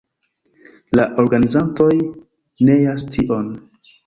[0.99, 1.91] La organizantoj
[2.71, 3.55] neas tion.